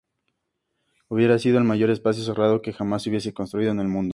[1.09, 4.09] Hubiera sido el mayor espacio cerrado que jamás se hubiese construido en el mundo.